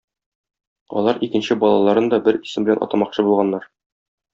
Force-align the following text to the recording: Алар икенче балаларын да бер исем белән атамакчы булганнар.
Алар 1.01 1.21
икенче 1.29 1.59
балаларын 1.65 2.11
да 2.15 2.21
бер 2.31 2.43
исем 2.49 2.69
белән 2.71 2.85
атамакчы 2.87 3.31
булганнар. 3.33 3.75